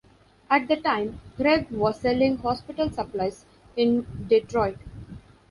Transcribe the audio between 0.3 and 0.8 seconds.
At the